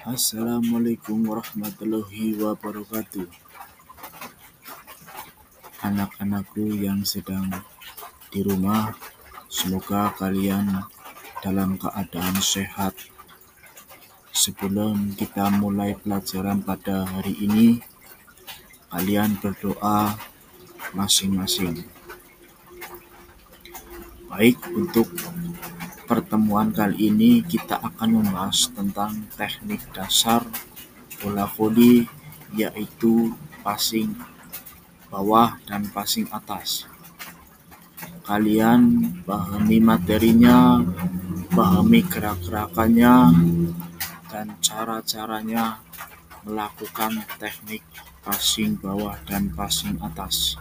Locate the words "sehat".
12.40-12.96